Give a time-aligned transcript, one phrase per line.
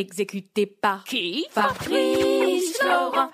[0.00, 1.46] Exécuté par qui?
[1.48, 3.30] Fabrice Florent.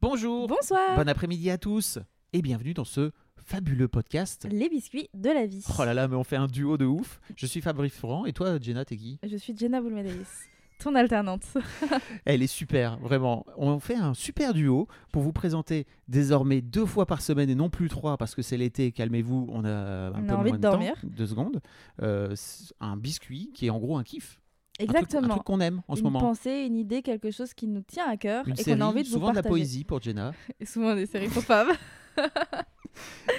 [0.00, 0.94] Bonjour, Bonsoir.
[0.96, 1.98] bon après-midi à tous
[2.32, 3.10] et bienvenue dans ce
[3.44, 4.46] fabuleux podcast.
[4.52, 5.64] Les biscuits de la vie.
[5.76, 7.18] Oh là là, mais on fait un duo de ouf.
[7.34, 9.18] Je suis Fabrice Florent et toi, Jenna, t'es qui?
[9.28, 10.44] Je suis Jenna Boulmedaïs,
[10.78, 11.42] ton alternante.
[12.24, 13.44] Elle est super, vraiment.
[13.56, 17.68] On fait un super duo pour vous présenter désormais deux fois par semaine et non
[17.68, 20.52] plus trois parce que c'est l'été, calmez-vous, on a un On a peu envie moins
[20.52, 20.92] de de, dormir.
[21.00, 21.60] temps, deux secondes.
[22.02, 22.36] Euh,
[22.78, 24.38] un biscuit qui est en gros un kiff.
[24.78, 25.28] Truc- Un Exactement.
[25.34, 26.20] truc, qu'on aime en ce une moment.
[26.20, 29.02] pensée, une idée, quelque chose qui nous tient à cœur Une et qu'on a envie
[29.02, 29.50] de vous souvent de la partager.
[29.60, 30.32] poésie pour Jenna.
[30.60, 31.70] Et souvent des séries pour femmes.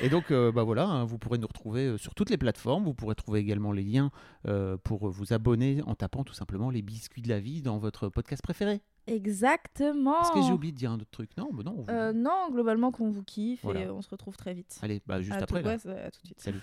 [0.01, 2.83] Et donc, euh, bah voilà, hein, vous pourrez nous retrouver euh, sur toutes les plateformes.
[2.85, 4.09] Vous pourrez trouver également les liens
[4.47, 8.07] euh, pour vous abonner en tapant tout simplement les biscuits de la vie dans votre
[8.07, 8.81] podcast préféré.
[9.07, 10.21] Exactement.
[10.21, 11.73] Est-ce que j'ai oublié de dire un autre truc Non, bah non.
[11.73, 11.85] vous-.
[11.89, 13.81] Euh, non, globalement qu'on vous kiffe Voilà.
[13.81, 14.77] et on se retrouve très vite.
[14.81, 15.59] Allez, bah juste À après.
[15.61, 15.73] tout, là.
[15.73, 16.39] ouais, ça- à tout de suite.
[16.41, 16.61] Salut.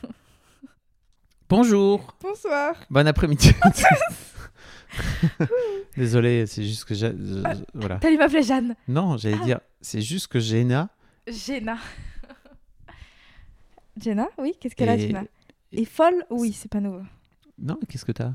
[1.51, 2.15] Bonjour.
[2.23, 2.77] Bonsoir.
[2.89, 3.51] Bon après-midi.
[5.97, 7.09] Désolé, c'est juste que j'ai.
[7.11, 7.55] je- Ah.
[7.75, 7.97] Voilà.
[7.99, 8.75] T'allais m'appeler Jeanne.
[8.89, 9.45] Non, j'allais Ah.
[9.45, 10.89] dire, c'est juste que Jenna.
[11.27, 11.77] Jenna.
[14.01, 15.25] Jenna, oui, qu'est-ce qu'elle a, Jenna
[15.73, 17.01] et- folle Oui, c'est pas nouveau.
[17.59, 18.33] Non, mais qu'est-ce que t'as?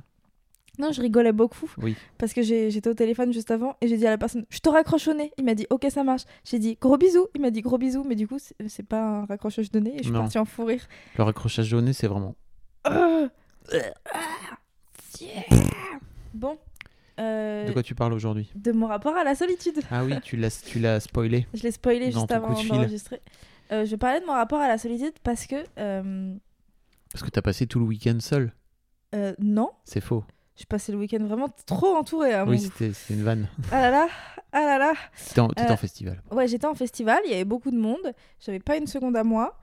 [0.80, 1.96] Non, je rigolais beaucoup Oui.
[2.18, 4.60] parce que j'ai- j'étais au téléphone juste avant et j'ai dit à la personne Je
[4.60, 5.32] te raccroche au nez.
[5.38, 6.24] Il m'a dit Ok, ça marche.
[6.46, 7.28] J'ai dit Gros bisous.
[7.36, 8.04] Il m'a dit Gros bisous.
[8.08, 10.22] Mais du coup, c'est c'est pas un raccrochage de nez et je suis Non.
[10.22, 10.88] partie en fou rire.
[11.18, 12.36] Le raccrochage de nez, c'est vraiment.
[12.88, 13.28] Euh.
[16.34, 16.58] Bon.
[17.20, 18.50] euh, De quoi tu parles aujourd'hui?
[18.56, 19.80] de mon rapport à la solitude.
[19.92, 21.48] Ah oui, tu l'as, tu l'as spoilé.
[21.54, 23.22] Je l'ai spoilé Dans juste avant coup de d'enregistrer.
[23.72, 26.36] Euh, je parlais de mon rapport à la solitude parce que euh,
[27.14, 28.52] Parce que t'as passé tout le week-end seul.
[29.16, 30.26] euh, non, C'est faux.
[30.58, 32.34] j'ai passé le week-end vraiment trop entourée.
[32.34, 33.48] À mon Oui, c'était une vanne.
[33.72, 34.08] Ah là là,
[34.52, 34.94] ah là là.
[35.26, 36.22] T'étais en, t'étais en festival.
[36.32, 39.24] Ouais, j'étais en festival, il y avait beaucoup de monde, j'avais pas une seconde à
[39.24, 39.58] moi.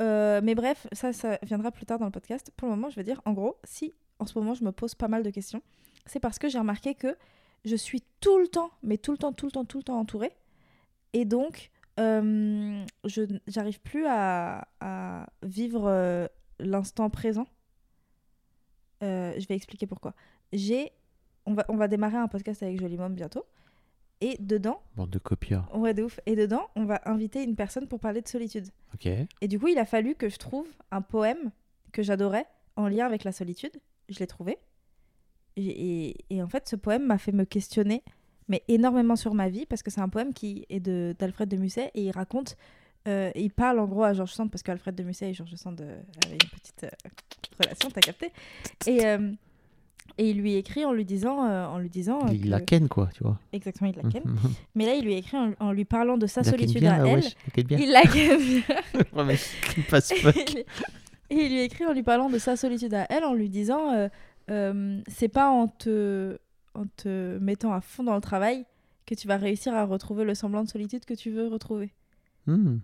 [0.00, 2.50] Mais bref, ça, ça viendra plus tard dans le podcast.
[2.56, 4.94] Pour le moment, je vais dire, en gros, si en ce moment je me pose
[4.94, 5.62] pas mal de questions,
[6.06, 7.16] c'est parce que j'ai remarqué que
[7.64, 9.98] je suis tout le temps, mais tout le temps, tout le temps, tout le temps
[9.98, 10.32] entourée.
[11.12, 16.26] Et donc, euh, je j'arrive plus à, à vivre euh,
[16.58, 17.46] l'instant présent.
[19.02, 20.14] Euh, je vais expliquer pourquoi.
[20.52, 20.92] J'ai,
[21.46, 23.44] on va, on va démarrer un podcast avec Jolie Mom bientôt.
[24.20, 25.68] Et dedans, Bande de copieurs.
[25.76, 26.20] Ouais, de ouf.
[26.26, 28.68] Et dedans, on va inviter une personne pour parler de solitude.
[28.94, 29.06] Ok.
[29.40, 31.50] Et du coup, il a fallu que je trouve un poème
[31.90, 33.72] que j'adorais en lien avec la solitude.
[34.12, 34.58] Je l'ai trouvé.
[35.56, 38.02] Et, et- et en fait, ce poème m'a fait me questionner,
[38.48, 41.90] mais énormément sur ma vie, parce que c'est un poème qui est d'Alfred de Musset
[41.94, 42.56] et il raconte.
[43.08, 45.80] euh, il parle en gros à Georges Sand parce qu'Alfred de Musset et Georges Sand
[45.80, 46.88] euh, avaient une petite euh,
[47.60, 48.30] relation, t'as capté.
[48.86, 49.32] Et, euh,
[50.18, 53.22] et il lui écrit en lui disant, en lui disant Il la ken, quoi, tu
[53.24, 53.38] vois.
[53.52, 54.22] exactement, il la ken.
[54.74, 57.06] Mais là, il lui écrit en, en lui parlant de sa Il solitude bien, à
[57.08, 57.14] elle.
[57.16, 57.34] wesh.
[57.34, 57.78] Il la ken bien.
[57.78, 59.04] Il la ken bien.
[61.32, 63.90] Et il- lui écrit en lui parlant de sa solitude à elle, en lui disant
[63.92, 64.08] euh,
[64.50, 66.38] euh, c'est pas en te,
[66.74, 68.66] en te mettant à fond dans le travail
[69.06, 71.92] que tu vas réussir à retrouver le semblant de solitude que tu veux retrouver.
[72.46, 72.78] Hmm.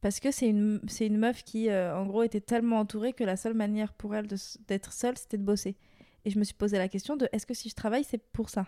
[0.00, 3.24] Parce que c'est une, c'est une meuf qui, euh, en gros, était tellement entourée que
[3.24, 4.36] la seule manière pour elle de
[4.68, 5.76] d'être seule, c'était de bosser.
[6.24, 8.48] Et je me suis posé la question de est-ce que si je travaille, c'est pour
[8.48, 8.66] ça?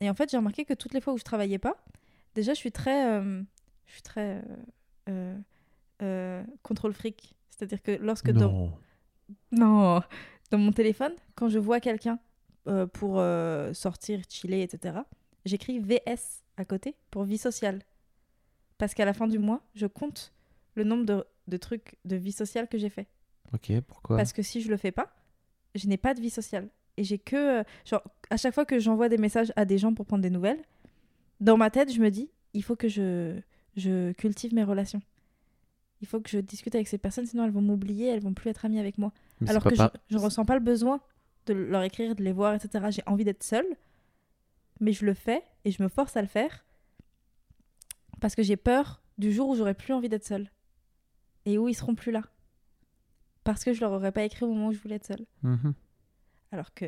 [0.00, 1.76] Et en fait, j'ai remarqué que toutes les fois où je travaillais pas,
[2.34, 3.22] déjà, je suis très.
[3.86, 4.42] je suis très.
[6.62, 7.34] contrôle fric.
[7.56, 8.72] C'est-à-dire que lorsque dans, Non.
[9.52, 10.02] non,
[10.50, 12.18] dans mon téléphone, quand je vois quelqu'un
[12.66, 14.98] euh, pour euh, sortir, chiller, etc.,
[15.44, 17.80] j'écris VS à côté pour vie sociale.
[18.78, 20.32] Parce qu'à la fin du mois, je compte
[20.74, 23.06] le nombre de, de trucs de vie sociale que j'ai fait.
[23.52, 24.16] Ok, pourquoi?
[24.16, 25.14] Parce que si je le fais pas,
[25.74, 26.68] je n'ai pas de vie sociale.
[26.96, 27.60] Et j'ai que.
[27.60, 30.30] euh, genre, à chaque fois que j'envoie des messages à des gens pour prendre des
[30.30, 30.62] nouvelles,
[31.40, 33.40] dans ma tête, je me dis il faut que je,
[33.76, 35.00] je cultive mes relations.
[36.02, 38.50] Il faut que je discute avec ces personnes, sinon elles vont m'oublier, elles vont plus
[38.50, 39.12] être amies avec moi.
[39.40, 41.00] Mais Alors que pas- je ne ressens pas le besoin
[41.46, 42.86] de leur écrire, de les voir, etc.
[42.90, 43.66] J'ai envie d'être seule,
[44.80, 46.64] mais je le fais et je me force à le faire
[48.20, 50.50] parce que j'ai peur du jour où j'aurai plus envie d'être seule
[51.46, 52.22] et où ils seront plus là.
[53.44, 55.26] Parce que je leur aurais pas écrit au moment où je voulais être seule.
[55.42, 55.74] Mhm.
[56.52, 56.84] Alors que,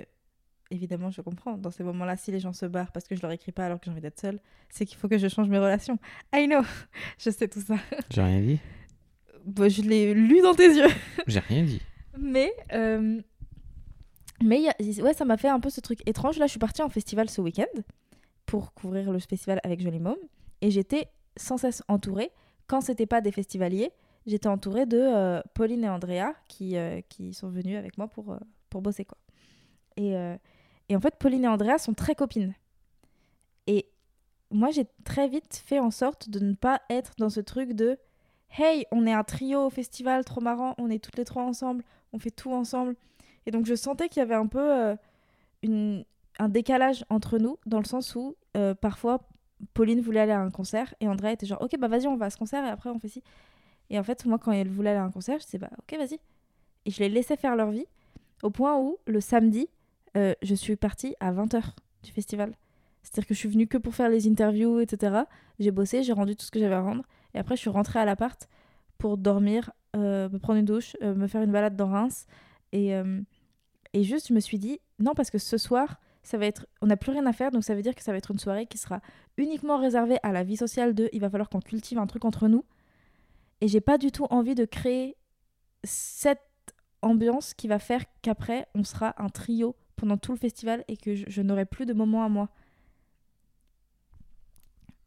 [0.70, 1.56] évidemment, je comprends.
[1.58, 3.80] Dans ces moments-là, si les gens se barrent parce que je leur écris pas alors
[3.80, 4.38] que j'ai envie d'être seule,
[4.70, 5.98] c'est qu'il faut que je change mes relations.
[6.32, 6.62] I know,
[7.18, 7.76] je sais tout ça.
[8.10, 8.60] J'ai rien dit.
[9.44, 10.88] Bon, je l'ai lu dans tes yeux.
[11.26, 11.80] J'ai rien dit.
[12.18, 13.20] Mais, euh,
[14.42, 14.68] mais il y
[15.00, 16.38] a- ouais, ça m'a fait un peu ce truc étrange.
[16.38, 17.80] Là, je suis partie en festival ce week-end
[18.46, 20.16] pour couvrir le festival avec Jolie Môme.
[20.60, 22.30] Et j'étais sans cesse entourée.
[22.66, 23.90] Quand c'était pas des festivaliers,
[24.26, 28.36] j'étais entourée de euh, Pauline et Andrea qui, euh, qui sont venus avec moi pour,
[28.70, 29.04] pour bosser.
[29.04, 29.18] Quoi.
[29.96, 30.14] Et,
[30.88, 32.54] et en fait, Pauline et Andrea sont très copines.
[33.66, 33.86] Et
[34.50, 37.98] moi, j'ai très vite fait en sorte de ne pas être dans ce truc de
[38.56, 41.82] Hey, on est un trio au festival, trop marrant, on est toutes les trois ensemble,
[42.12, 42.94] on fait tout ensemble.
[43.46, 44.94] Et donc, je sentais qu'il y avait un peu
[45.64, 46.02] euh,
[46.38, 49.20] un décalage entre nous dans le sens où euh, parfois
[49.72, 52.26] Pauline voulait aller à un concert et Andrea était genre ok bah vas-y on va
[52.26, 53.22] à ce concert et après on fait ci.
[53.90, 55.98] Et en fait moi quand elle voulait aller à un concert je disais bah ok
[55.98, 56.18] vas-y.
[56.86, 57.86] Et je les laissais faire leur vie
[58.42, 59.68] au point où le samedi
[60.16, 61.62] euh, je suis partie à 20h
[62.02, 62.54] du festival.
[63.02, 65.22] C'est-à-dire que je suis venue que pour faire les interviews etc.
[65.58, 67.04] J'ai bossé, j'ai rendu tout ce que j'avais à rendre
[67.34, 68.48] et après je suis rentrée à l'appart
[68.98, 72.26] pour dormir, euh, me prendre une douche, euh, me faire une balade dans Reims.
[72.72, 73.20] Et, euh,
[73.92, 76.86] et juste je me suis dit non parce que ce soir ça va être on
[76.86, 78.66] n'a plus rien à faire donc ça veut dire que ça va être une soirée
[78.66, 79.00] qui sera
[79.36, 82.48] uniquement réservée à la vie sociale de il va falloir qu'on cultive un truc entre
[82.48, 82.64] nous.
[83.60, 85.16] Et j'ai pas du tout envie de créer
[85.84, 86.40] cette
[87.02, 91.14] ambiance qui va faire qu'après on sera un trio pendant tout le festival et que
[91.14, 92.48] je, je n'aurai plus de moments à moi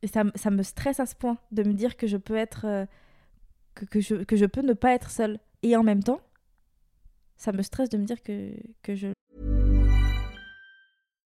[0.02, 2.66] et ça, ça me stresse à ce point de me dire que je peux être
[2.66, 2.86] euh,
[3.76, 6.22] que, que je, que je peux ne pas être seule et en même temps
[7.38, 8.54] ça me stresse de me dire que,
[8.84, 9.14] que je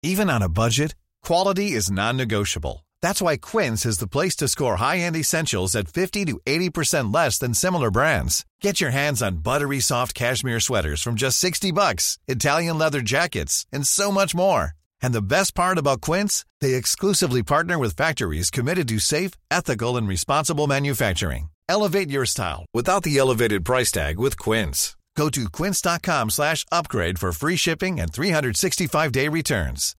[0.04, 0.94] Even on a budget,
[1.24, 2.86] quality is non-negotiable.
[3.02, 7.38] That's why Quince is the place to score high-end essentials at 50 to 80% less
[7.38, 8.44] than similar brands.
[8.60, 13.66] Get your hands on buttery soft cashmere sweaters from just 60 bucks, Italian leather jackets,
[13.72, 14.77] and so much more.
[15.02, 19.96] And the best part about Quince, they exclusively partner with factories committed to safe, ethical,
[19.96, 21.50] and responsible manufacturing.
[21.68, 24.96] Elevate your style without the elevated price tag with Quince.
[25.16, 29.94] Go to quince.com slash upgrade for free shipping and 365-day returns.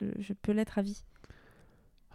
[0.00, 1.04] je, je peux l'être à vie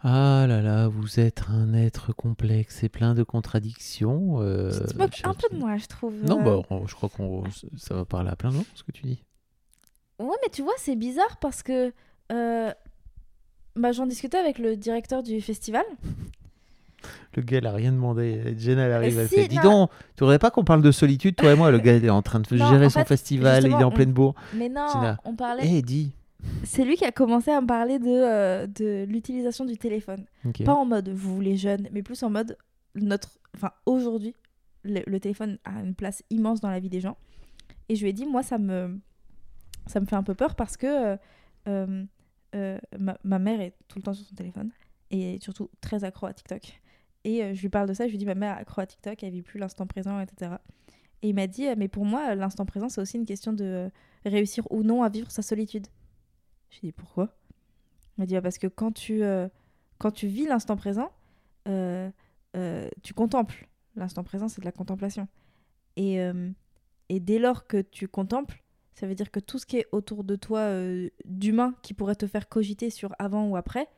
[0.02, 4.40] Ah là là, vous êtes un être complexe et plein de contradictions.
[4.42, 7.44] euh, tu te moques un peu de moi je trouve Non, bah, je crois qu'on
[7.76, 9.22] ça va parler à plein de gens, ce que tu dis.
[10.18, 11.92] Ouais, mais tu vois, c'est bizarre parce que
[12.32, 12.72] euh,
[13.76, 15.84] bah, j'en discutais avec le directeur du festival.
[17.36, 18.54] Le gars, il a rien demandé.
[18.56, 19.62] Jenna, elle arrive, elle si, fait Dis non.
[19.62, 21.70] donc, tu voudrais pas qu'on parle de solitude, toi et moi?
[21.70, 23.90] Le gars, il est en train de Non, gérer son fait, festival, il est en
[23.90, 24.34] pleine bourre.
[24.54, 24.86] Mais non,
[25.24, 25.64] on parlait.
[25.66, 26.12] Eh, dis
[26.62, 30.24] C'est lui qui a commencé à me parler de, euh, de l'utilisation du téléphone.
[30.64, 32.56] Pas en mode vous les jeunes, mais plus en mode
[32.94, 33.30] notre.
[33.56, 34.34] Enfin, aujourd'hui,
[34.84, 37.16] le, le téléphone a une place immense dans la vie des gens.
[37.88, 38.98] Et je lui ai dit, moi, ça me,
[39.86, 41.16] ça me fait un peu peur parce que euh,
[41.68, 42.04] euh,
[42.54, 44.70] euh, ma, ma mère est tout le temps sur son téléphone
[45.10, 46.80] et est surtout très accro à TikTok.
[47.24, 49.22] Et je lui parle de ça, je lui dis, ma mère est accro à TikTok,
[49.22, 50.52] elle vit plus l'instant présent, etc.
[51.22, 53.90] Et il m'a dit, mais pour moi, l'instant présent, c'est aussi une question de
[54.26, 55.86] réussir ou non à vivre sa solitude.
[56.68, 57.34] Je lui ai dit, pourquoi?
[58.16, 59.22] Il m'a dit, bah, parce que quand tu,
[59.96, 61.10] quand tu vis l'instant présent,
[61.64, 63.68] tu contemples.
[63.96, 65.26] L'instant présent, c'est de la contemplation.
[65.96, 66.18] Et,
[67.08, 68.63] et dès lors que tu contemples,
[68.94, 72.14] ça veut dire que tout ce qui est autour de toi euh, d'humain qui pourrait
[72.14, 73.88] te faire cogiter sur avant ou après,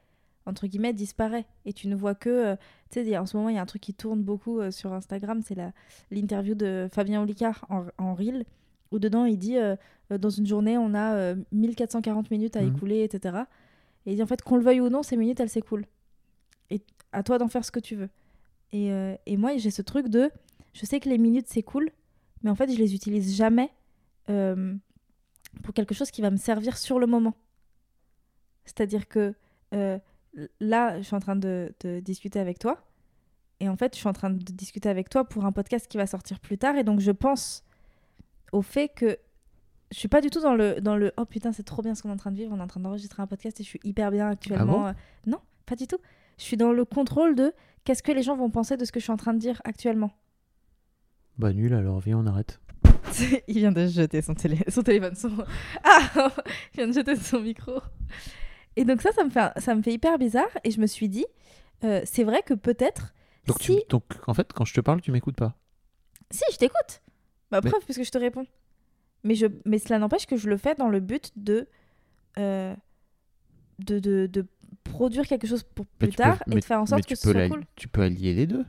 [0.47, 1.45] entre guillemets, disparaît.
[1.65, 2.31] Et tu ne vois que...
[2.31, 2.57] euh,
[2.91, 4.93] tu sais, en ce moment, il y a un truc qui tourne beaucoup euh, sur
[4.93, 5.57] Instagram, c'est
[6.11, 8.45] l'interview de Fabien Olicard en, en reel,
[8.93, 9.77] où dedans, il dit, euh,
[10.13, 12.75] euh, dans une journée, on a euh, 1440 minutes à Mhm.
[12.77, 13.37] écouler, etc.
[14.07, 15.85] Et il dit, en fait, qu'on le veuille ou non, ces minutes, elles s'écoulent.
[16.71, 16.81] Et
[17.13, 18.09] à toi d'en faire ce que tu veux.
[18.73, 18.91] Et,
[19.27, 20.31] et moi, j'ai ce truc de...
[20.75, 21.91] Je sais que les minutes s'écoulent,
[22.43, 23.71] mais en fait, je les utilise jamais
[24.31, 24.75] euh,
[25.63, 27.35] pour quelque chose qui va me servir sur le moment.
[28.65, 29.35] C'est-à-dire que
[29.75, 29.99] euh,
[30.61, 32.83] là, je suis en train de, de discuter avec toi.
[33.61, 35.97] Et en fait, je suis en train de discuter avec toi pour un podcast qui
[35.97, 36.77] va sortir plus tard.
[36.77, 37.65] Et donc, je pense
[38.53, 39.19] au fait que
[39.93, 42.03] je suis pas du tout dans le, dans le oh putain, c'est trop bien ce
[42.03, 42.53] qu'on est en train de vivre.
[42.53, 44.81] On est en train d'enregistrer un podcast et je suis hyper bien actuellement.
[44.81, 44.93] bon Euh,
[45.27, 45.99] non, pas du tout.
[46.39, 47.53] Je suis dans le contrôle de
[47.85, 49.61] qu'est-ce que les gens vont penser de ce que je suis en train de dire
[49.65, 50.11] actuellement.
[51.39, 52.61] Bah, nul, alors viens, on arrête.
[53.49, 54.59] il vient de jeter son, télé...
[54.69, 55.15] son téléphone.
[55.15, 55.31] Son...
[55.85, 56.01] Ah
[56.75, 57.81] Il vient de jeter son micro.
[58.77, 60.49] Et donc ça, ça me fait, ça me fait hyper bizarre.
[60.65, 61.27] Et je me suis dit,
[61.85, 63.15] euh, c'est vrai que peut-être,
[63.47, 63.77] Donc, si...
[63.77, 65.57] tu, donc, en fait, quand je te parle, tu m'écoutes pas.
[66.31, 67.03] Si, je t'écoute.
[67.51, 68.47] Bah, Mais- preuve, puisque je te réponds.
[69.25, 69.47] Mais, je...
[69.65, 71.69] Mais cela n'empêche que je le fais dans le but de,
[72.39, 72.75] euh,
[73.79, 74.47] de, de, de
[74.85, 77.49] produire quelque chose pour plus peux- tard et de faire en sorte que ce soit
[77.49, 77.65] cool.
[77.77, 78.65] Tu peux allier les deux.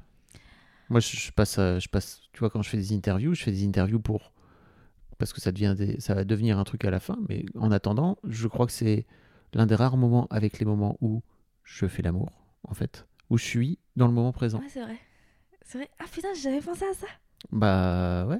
[0.89, 3.43] Moi, je, je passe, à- je passe, tu vois, quand je fais des interviews, je
[3.43, 4.31] fais des interviews pour
[5.17, 7.17] parce que ça devient des, ça va devenir un truc à la fin.
[7.29, 9.05] Mais en attendant, je crois que c'est
[9.53, 11.23] l'un des rares moments avec les moments où
[11.63, 12.29] je fais l'amour,
[12.63, 14.59] en fait, où je suis dans le moment présent.
[14.59, 14.97] Ouais, c'est vrai.
[15.65, 15.89] C'est vrai.
[15.99, 17.07] Ah putain, j'avais pensé à ça.
[17.51, 18.39] Bah ouais.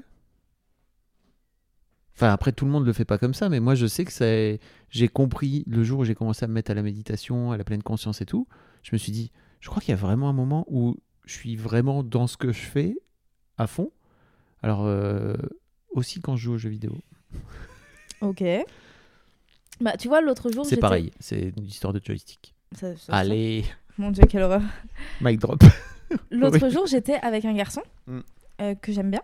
[2.14, 4.12] Enfin après tout le monde le fait pas comme ça, mais moi je sais que
[4.12, 4.58] c'est.
[4.90, 7.64] J'ai compris le jour où j'ai commencé à me mettre à la méditation, à la
[7.64, 8.48] pleine conscience et tout.
[8.82, 9.30] Je me suis dit,
[9.60, 12.50] je crois qu'il y a vraiment un moment où je suis vraiment dans ce que
[12.50, 12.96] je fais
[13.56, 13.92] à fond.
[14.62, 15.36] Alors euh,
[15.98, 16.92] aussi quand je joue aux jeux vidéo,
[18.20, 18.42] Ok.
[19.80, 21.12] Bah, tu vois, l'autre jour, c'est j'étais- pareil.
[21.20, 22.54] C'est une histoire de joystick.
[22.72, 23.64] Ça- ça- ça- Allez,
[23.96, 24.62] Mon dieu, quelle horreur.
[25.20, 25.60] mic drop.
[26.30, 28.20] L'autre jour, j'étais avec un garçon Mm.
[28.60, 29.22] euh, que j'aime bien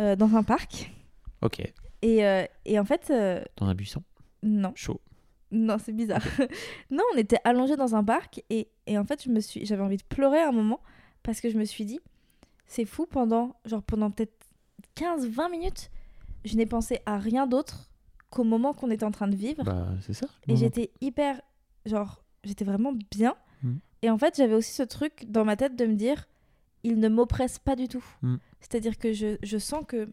[0.00, 0.92] euh, dans un parc.
[1.42, 1.72] ok.
[2.02, 4.02] Et, euh, et en fait, euh, Dans un buisson?
[4.42, 5.00] Non, Chaud.
[5.52, 6.22] non, c'est bizarre.
[6.90, 9.82] non, on était allongés dans un parc et, et en fait, je me suis, j'avais
[9.82, 10.80] envie de pleurer à un moment
[11.22, 12.00] parce que je me suis dit,
[12.66, 14.34] c'est fou, pendant, genre, pendant peut-être
[14.96, 15.90] 15-20 minutes,
[16.46, 17.90] je n'ai pensé à rien d'autre
[18.30, 19.62] qu'au moment qu'on était en train de vivre.
[19.64, 20.26] Bah, c'est ça.
[20.48, 21.40] Et j'étais hyper.
[21.84, 23.36] Genre, j'étais vraiment bien.
[23.62, 23.80] Mhm.
[24.02, 26.26] Et en fait, j'avais aussi ce truc dans ma tête de me dire
[26.82, 28.04] il ne m'oppresse pas du tout.
[28.22, 28.38] Mhm.
[28.60, 30.08] C'est-à-dire que je, je sens que.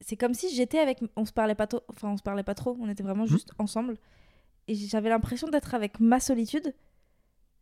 [0.00, 1.00] C'est comme si j'étais avec.
[1.16, 1.80] On se parlait pas trop.
[1.88, 2.76] Enfin, on se parlait pas trop.
[2.80, 3.96] On était vraiment juste ensemble.
[4.68, 6.74] Et j'avais l'impression d'être avec ma solitude.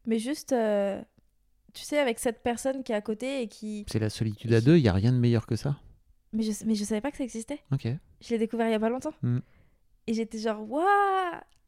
[0.07, 0.53] Mais juste.
[0.53, 1.03] euh,
[1.75, 3.85] Tu sais, avec cette personne qui est à côté et qui.
[3.89, 5.77] C'est la solitude à deux, il n'y a rien de meilleur que ça.
[6.33, 7.61] Mais je, mais je savais pas que ça existait.
[7.73, 7.89] Ok.
[8.21, 9.15] Je l'ai découvert il y a pas longtemps.
[9.23, 9.41] Mhm.
[10.07, 10.85] Et j'étais genre, waouh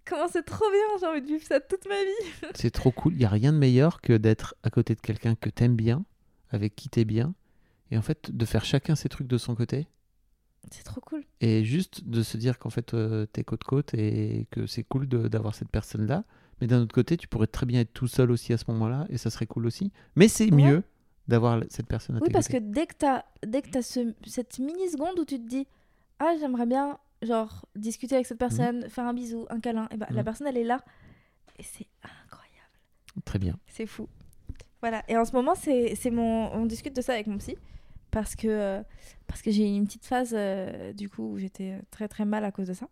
[0.04, 3.12] Comment c'est trop bien J'ai envie de vivre ça toute ma vie C'est trop cool.
[3.14, 6.04] Il n'y a rien de meilleur que d'être à côté de quelqu'un que t'aimes bien,
[6.50, 7.34] avec qui t'es bien,
[7.92, 9.86] et en fait de faire chacun ses trucs de son côté,
[10.72, 11.22] C'est trop cool.
[11.40, 15.06] et juste de se dire qu'en fait euh, t'es côte côte et que c'est cool
[15.08, 16.24] de- d'avoir cette personne là.
[16.60, 19.06] Mais d'un autre côté, tu pourrais très bien être tout seul aussi à ce moment-là,
[19.08, 19.92] et ça serait cool aussi.
[20.16, 20.62] Mais c'est Ouais.
[20.62, 20.82] mieux
[21.32, 24.88] d'avoir cette personne à Oui, parce que dès que t'as dès que ce, cette mini
[24.88, 25.66] seconde où tu te dis
[26.20, 30.06] ah j'aimerais bien genre discuter avec cette personne, faire un bisou, un câlin, et ben
[30.10, 30.24] la Mhm.
[30.24, 30.84] personne elle est là
[31.58, 32.76] et c'est incroyable,
[33.24, 33.58] Très bien.
[33.66, 34.08] c'est fou.
[34.80, 35.02] Voilà.
[35.08, 37.56] Et en ce moment c'est c'est mon on discute de ça avec mon psy
[38.10, 38.82] parce que euh,
[39.26, 42.44] parce que j'ai eu une petite phase euh, du coup où j'étais très très mal
[42.44, 42.88] à cause de ça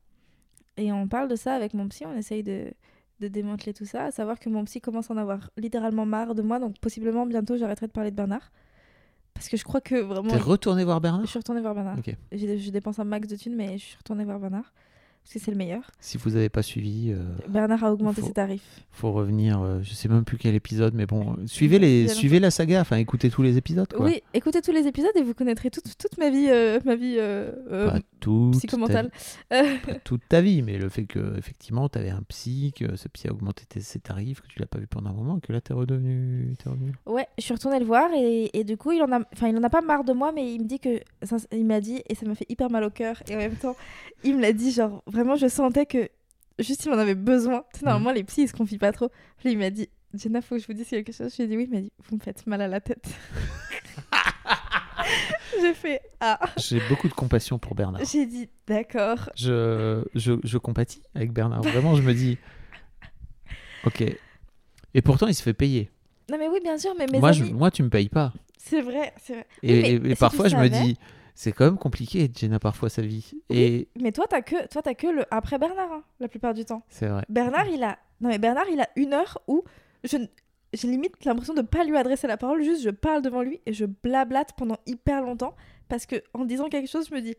[0.77, 2.73] et on parle de ça avec mon psy, on essaye de
[3.21, 6.35] de démanteler tout ça, à savoir que mon psy commence à en avoir littéralement marre
[6.35, 8.51] de moi, donc possiblement bientôt j'arrêterai de parler de Bernard.
[9.35, 10.29] Parce que je crois que vraiment.
[10.31, 11.97] T'es retourné voir Je Bernard suis retournée vers Bernard.
[12.33, 14.73] Je dépense un max de thunes, mais je suis retournée vers Bernard.
[15.23, 15.91] Parce que c'est le meilleur.
[16.01, 18.85] Si vous n'avez pas suivi, euh, Bernard a augmenté Faut- ses tarifs.
[18.91, 19.61] faut revenir.
[19.61, 22.81] euh, je sais même plus quel épisode, mais bon, euh, suivez les, suivez la saga.
[22.81, 23.87] Enfin, écoutez tous les épisodes.
[23.93, 24.07] Quoi.
[24.07, 27.17] Oui, écoutez tous les épisodes et vous connaîtrez toute, toute ma vie, euh, ma vie
[28.21, 29.11] toute ta psychomentale.
[29.53, 32.95] Euh, pas toute ta vie, mais le fait que effectivement tu avais un psy, que
[32.97, 35.41] ce psy a augmenté tes- ses tarifs, que tu l'as pas vu pendant un moment,
[35.41, 36.93] que là tu es redevenu, t'es revenu.
[37.07, 39.57] ouais, je suis retournée le voir et, et du coup, il en, a, enfin, il
[39.57, 41.01] en a pas marre de moi, mais il me dit que.
[41.23, 43.57] ça- il m'a dit, et ça m'a fait hyper mal au cœur, et en même
[43.57, 43.77] temps,
[44.23, 46.09] il me l'a dit, genre, vraiment, je sentais que
[46.59, 47.65] juste il m'en avait besoin.
[47.73, 49.09] Tu sais, normalement, les psys, ils se confient pas trop.
[49.39, 51.33] Puis il m'a dit, Jenna, faut que je vous dise quelque chose.
[51.33, 53.05] Je lui ai dit oui, il m'a dit, vous me faites mal à la tête.
[55.67, 56.39] J'ai fait, ah.
[56.57, 58.03] J'ai beaucoup de compassion pour Bernard.
[58.05, 59.31] J'ai dit, d'accord.
[59.37, 61.63] Je, je, je compatis avec Bernard.
[61.63, 62.39] Vraiment, je me dis,
[63.85, 64.03] ok.
[64.95, 65.91] Et pourtant, il se fait payer.
[66.31, 68.33] Non, mais oui, bien sûr, mais mes Moi, je, amis, moi, tu me payes pas.
[68.59, 69.47] c'est vrai, c'est vrai.
[69.63, 70.97] Et, Oui, mais et- et si tu parfois, je me dis,
[71.35, 73.33] c'est quand même compliqué, Jenna, parfois, sa vie.
[73.49, 76.65] Et Mais toi, t'as que, toi, t'as que le après Bernard, hein, la plupart du
[76.65, 76.83] temps.
[76.89, 77.25] c'est vrai.
[77.29, 79.65] Bernard, il a, non mais Bernard, il a une heure où
[80.05, 80.17] je,
[80.73, 83.73] j'ai limite l'impression de pas lui adresser la parole, juste je parle devant lui et
[83.73, 85.55] je blablate pendant hyper longtemps
[85.89, 87.35] parce que en disant quelque chose, je me dis.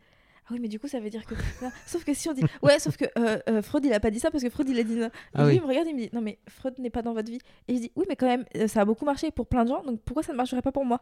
[0.48, 1.36] Ah oui, mais du coup, ça veut dire que.
[1.62, 2.42] Non, sauf que si on dit.
[2.64, 4.78] Ouais, sauf que euh, euh, Freud, il a pas dit ça parce que Freud, il
[4.80, 5.06] a dit non.
[5.06, 5.56] Et Ah lui, oui.
[5.58, 7.38] il me regarde, il me dit Non, mais Freud n'est pas dans votre vie.
[7.68, 9.70] Et je dis Oui, mais quand même, euh, ça a beaucoup marché pour plein de
[9.70, 11.00] gens, donc pourquoi ça ne marcherait pas pour moi?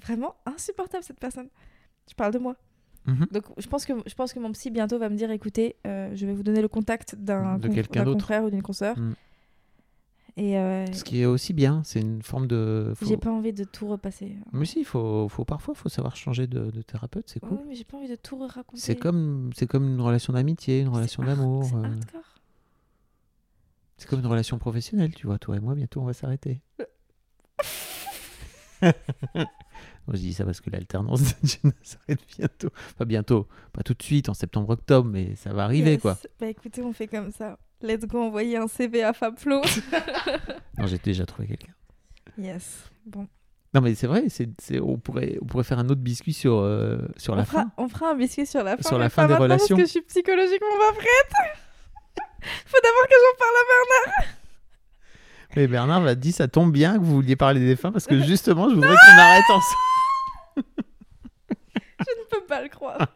[0.00, 1.48] Vraiment insupportable, cette personne.
[2.08, 2.54] Je parle de moi.
[3.06, 3.26] Mhm.
[3.32, 6.10] Donc, je pense, que, je pense que mon psy bientôt va me dire Écoutez, euh,
[6.14, 8.18] je vais vous donner le contact d'un De conf- quelqu'un d'un d'autre.
[8.20, 8.96] confrère ou d'une consoeur.
[8.98, 9.14] Mm.
[10.40, 12.92] Et euh, Ce qui est aussi bien, c'est une forme de.
[12.94, 14.36] faut- j'ai pas envie de tout repasser.
[14.52, 17.58] Mais si, faut, faut parfois, faut savoir changer de, de thérapeute, c'est cool.
[17.58, 18.80] Oui, mais j'ai pas envie de tout raconter.
[18.80, 21.64] C'est comme, c'est comme une relation d'amitié, une relation d'amour.
[23.96, 25.38] C'est euh, comme une relation professionnelle, tu vois.
[25.40, 26.60] Toi et moi, bientôt, on va s'arrêter.
[30.06, 32.70] Moi, je dis ça parce que l'alternance de Jenna s'arrête bientôt.
[32.96, 36.00] Pas bientôt, pas tout de suite, en septembre-octobre, mais ça va arriver, Yes.
[36.00, 36.16] quoi.
[36.40, 37.58] Bah écoutez, on fait comme ça.
[37.80, 39.62] Let's go envoyer un CV à Fabflo.
[40.78, 41.72] Non, j'ai déjà trouvé quelqu'un.
[42.38, 42.88] yes.
[43.04, 43.26] Bon.
[43.74, 46.58] Non, mais c'est vrai, c'est, c'est- on, pourrait, on pourrait faire un autre biscuit sur,
[46.58, 47.72] euh, sur on, la fera, fin.
[47.78, 48.82] on fera un biscuit sur la fin.
[48.82, 49.76] Sur mais la pas fin des relations.
[49.76, 51.54] Parce que je suis psychologiquement pas prête.
[52.66, 53.64] Faut d'abord que j'en parle à
[54.14, 54.34] Bernard.
[55.56, 58.20] Mais Bernard m'a dit, ça tombe bien que vous vouliez parler des fins parce que
[58.22, 60.64] justement, je voudrais qu'on arrête ensemble.
[62.00, 63.08] Je ne peux pas le croire.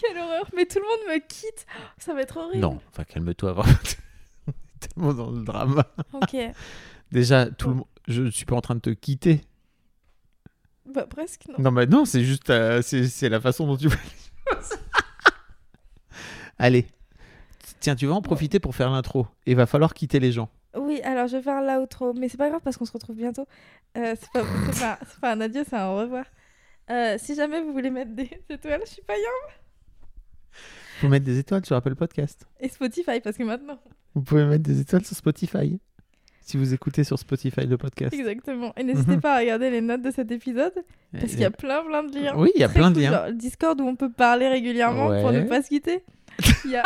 [0.00, 0.48] Quelle horreur.
[0.54, 1.66] Mais tout le monde me quitte.
[1.98, 2.60] Ça va être horrible.
[2.60, 3.78] Non, enfin, calme-toi, vraiment.
[4.80, 5.84] tellement dans le drama.
[6.12, 6.36] Ok.
[7.10, 7.86] Déjà, tout le monde.
[8.06, 9.40] Je suis pas en train de te quitter.
[10.86, 11.56] Bah presque non.
[11.58, 12.48] Non, mais non, c'est juste.
[12.50, 14.78] euh, c'est, la façon dont tu vois les choses.
[16.58, 16.86] Allez.
[17.80, 19.26] Tiens, tu vas en profiter pour faire l'intro.
[19.46, 20.48] Et va falloir quitter les gens.
[20.74, 23.46] Oui, alors je vais faire l'outro, mais c'est pas grave parce qu'on se retrouve bientôt.
[23.96, 24.44] Euh, c'est pas,
[24.78, 26.24] pas, pas un adieu, c'est un au revoir.
[26.90, 29.14] Euh, si jamais vous voulez mettre des étoiles, je suis pas
[31.00, 32.46] Faut mettre des étoiles sur Apple Podcast.
[32.60, 33.78] Et Spotify, parce que maintenant.
[34.14, 35.78] Vous pouvez mettre des étoiles sur Spotify.
[36.40, 38.12] Si vous écoutez sur Spotify le podcast.
[38.14, 38.72] Exactement.
[38.76, 39.20] Et n'hésitez Mhm.
[39.20, 40.72] pas à regarder les notes de cet épisode,
[41.12, 42.34] parce qu'il y a plein plein de liens.
[42.36, 43.12] Oui, il y a Très plein de cool, liens.
[43.12, 45.42] genre le Discord où on peut parler régulièrement pour Ouais.
[45.42, 46.02] ne pas se quitter.
[46.64, 46.82] Il y a...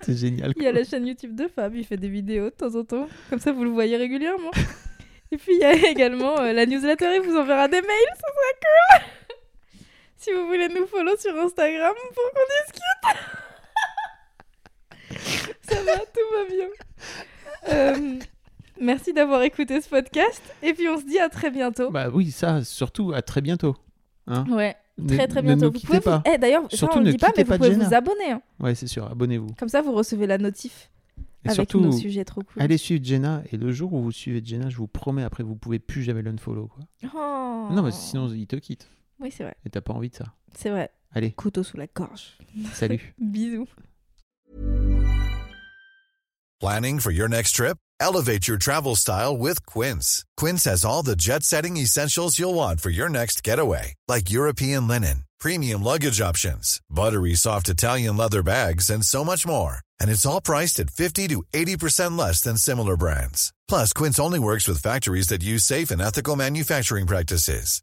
[0.00, 0.52] C'est génial.
[0.56, 2.84] Il y a la chaîne YouTube de Fab, il fait des vidéos de temps en
[2.84, 3.06] temps.
[3.30, 4.50] Comme ça, vous le voyez régulièrement.
[5.32, 8.28] Et puis, il y a également euh, la newsletter, il vous enverra des mails, ça
[8.28, 9.04] serait cool.
[10.16, 13.18] Si vous voulez nous follow sur Instagram pour qu'on discute.
[15.62, 16.68] ça va, tout va bien.
[17.68, 18.18] Euh,
[18.80, 20.42] merci d'avoir écouté ce podcast.
[20.62, 21.90] Et puis, on se dit à très bientôt.
[21.90, 23.76] Bah oui, ça, surtout, à très bientôt.
[24.26, 25.66] Hein ouais, Ne- très très ne bientôt.
[25.66, 26.22] nous vous pouvez vous- pas.
[26.26, 27.88] Eh, D'ailleurs, ça, Surtout, on le ne dit pas, mais pas vous pouvez Jenna.
[27.88, 28.30] vous abonner.
[28.32, 28.42] hein.
[28.60, 29.48] Ouais, c'est sûr, abonnez-vous.
[29.58, 30.90] Comme ça, vous recevez la notif
[31.44, 32.62] Et avec surtout, nos sujets trop cool.
[32.62, 33.42] allez suivre Jenna.
[33.52, 36.22] Et le jour où vous suivez Jenna, je vous promets, après, vous pouvez plus jamais
[36.22, 36.68] l'unfollow.
[36.68, 36.84] Quoi.
[37.14, 37.68] Oh.
[37.72, 38.88] Non, mais sinon, il te quitte.
[39.20, 39.54] Oui, c'est vrai.
[39.64, 40.26] Et t'as pas envie de ça.
[40.56, 40.90] C'est vrai.
[41.14, 42.36] Allez, Couteau sous la gorge.
[42.74, 43.14] salut.
[43.18, 43.68] Bisous.
[46.60, 47.76] Planning for your next trip?
[48.00, 50.24] Elevate your travel style with Quince.
[50.36, 54.88] Quince has all the jet setting essentials you'll want for your next getaway, like European
[54.88, 59.78] linen, premium luggage options, buttery soft Italian leather bags, and so much more.
[60.00, 63.52] And it's all priced at 50 to 80% less than similar brands.
[63.68, 67.82] Plus, Quince only works with factories that use safe and ethical manufacturing practices.